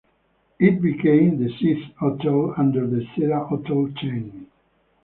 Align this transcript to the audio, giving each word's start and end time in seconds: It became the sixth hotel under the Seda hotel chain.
It 0.59 0.81
became 0.81 1.37
the 1.37 1.51
sixth 1.61 1.95
hotel 1.97 2.55
under 2.57 2.87
the 2.87 3.05
Seda 3.15 3.47
hotel 3.47 3.87
chain. 3.97 4.47